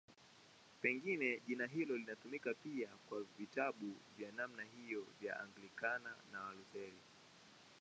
Pengine 0.81 1.41
jina 1.47 1.65
hilo 1.65 1.97
linatumika 1.97 2.53
pia 2.53 2.89
kwa 3.09 3.21
vitabu 3.37 3.95
vya 4.17 4.31
namna 4.31 4.63
hiyo 4.63 5.05
vya 5.21 5.39
Anglikana 5.39 6.15
na 6.31 6.41
Walutheri. 6.43 6.99